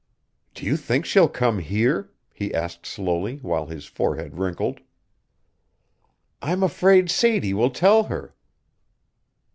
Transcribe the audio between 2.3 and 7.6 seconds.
he asked slowly, while his forehead wrinkled. "I am afraid Sadie